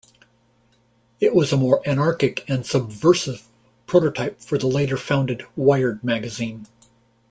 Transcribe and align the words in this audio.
It 1.19 1.35
was 1.35 1.53
a 1.53 1.57
more 1.57 1.79
anarchic 1.87 2.43
and 2.49 2.65
subversive 2.65 3.47
prototype 3.85 4.41
for 4.41 4.57
the 4.57 4.65
later-founded 4.65 5.43
"Wired" 5.55 6.03
magazine. 6.03 6.65